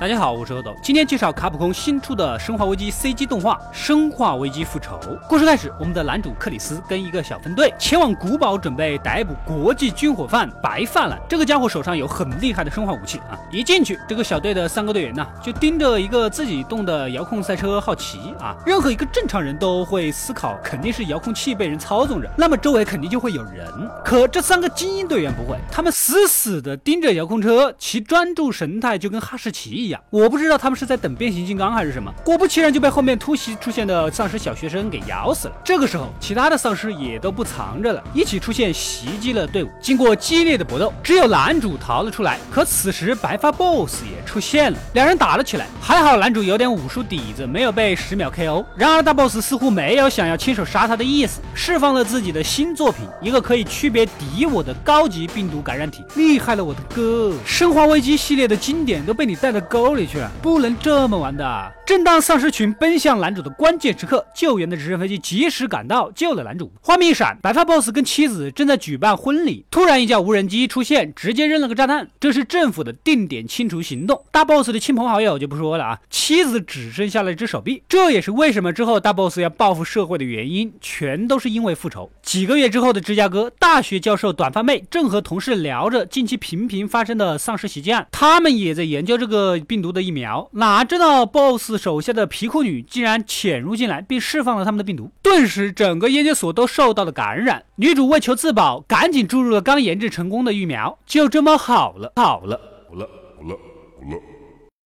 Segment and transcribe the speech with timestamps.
[0.00, 4.98] 大家好，我是阿斗，今天介绍卡普空新出的《生化危机》CG 动画《生化危机复仇》。
[5.28, 11.18] 故事开始，我们的男主克里斯跟一个小分队前往古堡，准备逮捕国际军火犯白饭了。
[11.28, 13.38] 这个家伙手上有很厉害的生化武器啊！
[13.52, 18.56] 一进去，这个小队的三个队员呢，就盯着一个自己动的遥控赛车好奇啊。
[18.64, 23.68] 任何一个正常人都会思考，肯定是遥控器被人操纵着，那么周围肯定就会有人。
[24.02, 29.89] 可这三个精英队员不会，他们死死的盯着遥控车，其专注神态就跟哈士奇一。
[30.10, 35.54] 我不知道他们是在等变形金刚还是什么，果不其然就被后面突袭出现的丧尸小学生给咬死了。
[35.64, 39.70] 这个时候，其他的丧尸也都不藏着了，一起出现袭击了队伍。
[39.80, 42.38] 经过激烈的搏斗，只有男主逃了出来。
[42.50, 45.66] 可此时白发 BOSS 也出现了，两人打了起来。
[45.80, 48.64] 还好男主有点武术底子，没有被十秒 KO。
[48.76, 56.04] 然而大 BOSS 似乎没有想要亲手杀他的意思，释放了自己的新作品，一个可以区别敌我的高级病毒感染体。
[56.14, 57.32] 厉害了我的哥！
[57.44, 59.79] 生化危机系列的经典都被你带的够。
[59.82, 61.72] 沟里去，不能这么玩的。
[61.86, 66.70] 正当丧尸群奔向男主的关键时刻，救援的直升飞机及时赶到，救了男主。
[66.80, 72.08] 画面一闪，白发 boss 跟妻子正在举办婚礼，突然一架无人机出现，直接扔了个炸弹。
[72.20, 74.22] 这是政府的定点清除行动。
[74.30, 77.82] 大 boss 的亲朋好友就不说了啊，妻子只剩下了一只手臂。
[77.88, 82.08] 这也是为什么之后大 boss 要报复社会的原因，全都是因为复仇。
[82.22, 89.58] 几个月之后的芝加哥，大学教授短发妹正和同事聊着近期频频发生的丧尸袭击案，他们也在研究这个。
[89.70, 97.64] 病毒的疫苗，哪知道 BOSS 手下的皮裤女竟然潜入进来，并释放了他们的病毒，顿时整个研究所都受到了感染。
[97.76, 103.56] 女主为求自保，赶紧注入了刚研制成功的疫苗，就这么好了，好了，好了，好了，
[104.02, 104.29] 好了。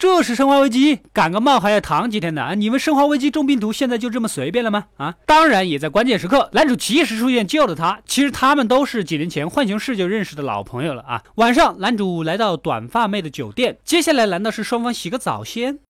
[0.00, 2.54] 这是生化危机，感个冒还要躺几天的啊！
[2.54, 4.86] 你们生化危机中病毒现在就这么随便了吗？
[4.96, 5.14] 啊！
[5.26, 8.00] 当然也在关键时刻，男主及时出现救了他。
[8.06, 11.22] 其实他们都是几年前浣熊市就认识的老朋友了啊！
[11.34, 15.80] 晚上，男主来到短发妹的酒店，接下来难道是双方洗个澡先？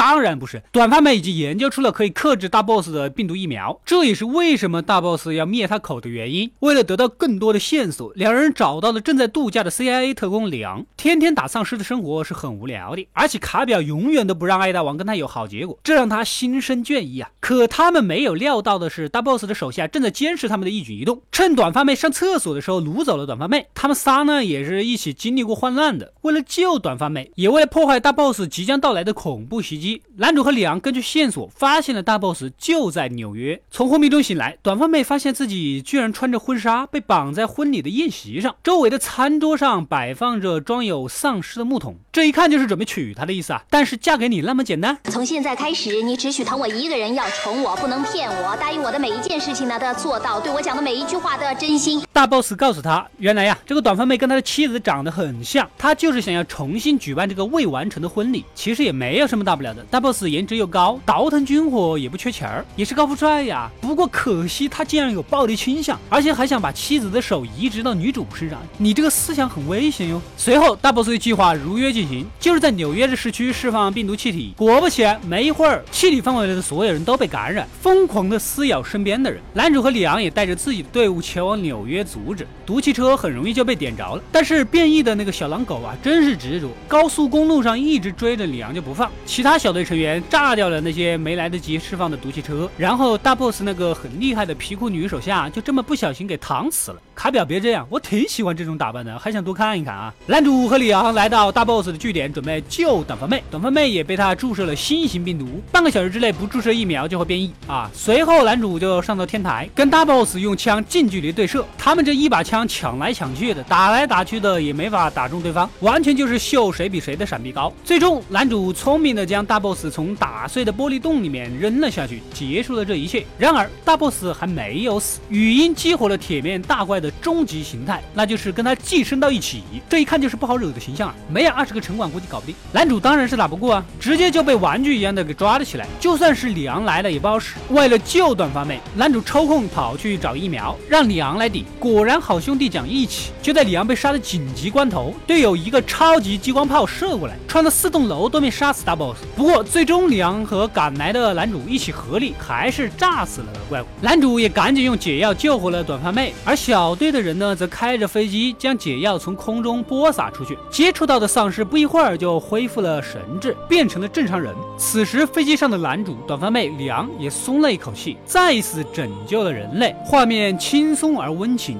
[0.00, 6.50] 当然不是，短发妹已经研究出了可以克制大 boss 的病毒疫苗，这也是为什么大 boss 要灭他口的原因。
[6.60, 10.86] 为了得到更多的线索，两人找到了正在度假的 CIA 特工里昂。
[10.96, 17.30] 天天打丧尸的生活是很无聊的，而且卡表永远都不让艾大王跟他有好结果，这让他心生倦意啊。
[17.38, 23.66] 可他们没有料到的是，大 boss 的手下正在监视他们的一举一动，趁短发妹上厕所的时候掳走了短发妹。
[23.74, 29.89] 他们仨呢，也是一起经历过患难的，为了救短发妹，也为了破坏大 boss 即将到来的恐怖袭击。
[30.16, 33.60] 男主和里昂根据线索发现了大 boss 就在纽约。
[33.70, 43.62] 从昏迷中醒来，短发妹发现自己居然穿着婚纱被绑在婚礼的宴席上，周围的餐桌上摆放着装有丧尸的木桶，这一看就是准备娶她的意思啊！
[43.70, 44.98] 但是嫁给你那么简单？
[45.04, 52.02] 从现在开始，你只许疼我一个人，要宠我，不能骗我，答应我的每一件事情呢都要做到，对我讲的每一句话都要真心。
[52.12, 58.44] 大 boss 告诉他，原来呀，这个短发妹跟他的妻子长得很像，他就是想要重新举办这个未完成的婚礼。
[58.54, 60.20] 其实也没有什么大不了大 boss。
[60.30, 63.70] 颜值又高，倒腾军火也不缺钱儿，也是高富帅呀。
[63.80, 68.60] 不过可惜他竟然有暴力倾向，而且还想把妻子的手移植到女主身上。
[68.76, 70.20] 你这个思想很危险哟。
[70.36, 74.54] 随后大 boss 的计划如约进行，就是在纽约的市区释放病毒气体。
[74.56, 79.40] 果不其然，没一会儿，气体范围内的所有人都被感染，疯狂的撕咬身边的人。
[79.54, 82.46] 男主和里昂也带着自己的队伍前往纽约阻止。
[82.66, 89.10] 毒气车很容易就被点着了，但是变异的那个小狼狗啊，真是执着，高速公路上一直追着里昂就不放。
[89.24, 90.22] 其他小队成员。
[90.30, 97.02] 炸掉了那些没来得及释放的毒气车，然后大 boss 那个很厉害的皮裤女手下就这么不小心给躺死了。
[97.20, 100.10] 卡表别这样，我挺喜欢这种打扮的，还想多看一看啊。
[100.24, 103.44] 男主和里昂来到大 boss 的据点，准备救短发妹。
[103.50, 107.90] 短发妹也被他注射了新型病毒，半个小时之内不注射疫苗就会变异啊。
[107.92, 111.62] 随后男主就上到天台，跟大 boss 用枪近距离对射。
[111.76, 117.70] 他们这一把枪抢来抢去的，打来打去的也没法打中对方，完全就是秀谁比谁的闪避高。
[117.84, 123.26] 最终男主聪明的将大 boss 从打碎的玻璃洞里面扔了下去，结束了这一切。
[123.36, 129.62] 然而大 boss 还没有死，语音激活了铁面大怪的终极形态，那就是跟他寄生到一起。
[129.88, 131.14] 这一看就是不好惹的形象啊！
[131.28, 132.54] 没有二十个城管估计搞不定。
[132.72, 135.86] 男主当然是打不过啊，直接就被玩具一样的给抓了起来。
[135.98, 137.56] 就算是里昂来了也不好使。
[137.70, 141.64] 为了救短发妹，男主抽空跑去找疫苗，让里昂来顶。
[141.78, 143.30] 果然好兄弟讲义气。
[143.42, 149.18] 就在里昂被杀的紧急关头，队友一个超级激光炮射过来，穿了四栋楼都没杀死大 boss。
[149.34, 153.86] 不过最终里昂和赶来的男主一起合力，还是炸死了怪物。
[154.00, 160.58] 男主也赶紧用解药救活了短发妹，而小队的人呢，则开着飞机将解药从空中播撒出去。
[160.68, 164.54] 接触到的丧尸不一会儿就恢复了神智，变成了正常人。
[164.76, 169.96] 此时飞机上的男主、短发妹、梁也松了一口气，再一次拯救了人类。
[170.04, 171.78] 画面轻松而温情。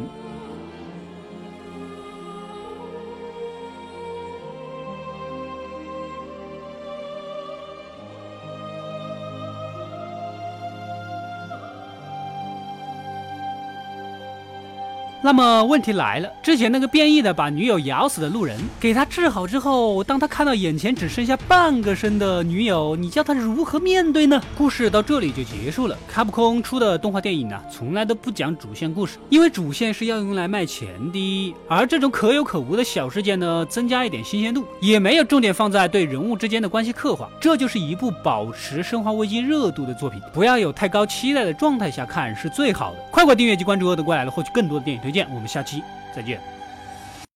[15.23, 24.41] 那么问题来了，之前那个变异的把女友咬死的路人，给他治好之后，当他看到眼前只剩下半个身的女友，你叫他如何面对呢？
[24.57, 25.97] 故事到这里就结束了。
[26.09, 31.55] 卡普空出的动画电影呢，从来都不讲主线故事，因为主线是要用来卖钱的。
[31.69, 37.29] 而这种可有可无的小事件呢，增加一点新鲜度，也没有重点放在对人物之间的关系刻画。
[37.39, 42.99] 这就是一部保持生化危机热度的作品，不要有太高期待的状态下看是最好的。
[43.11, 45.27] 快快订阅及关注“恶的过来了”，获取更多的电影推再见。
[45.35, 45.83] 我们下期
[46.15, 46.60] 再见。